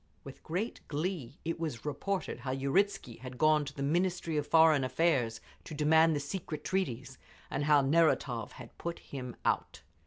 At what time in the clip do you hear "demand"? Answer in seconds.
5.75-6.15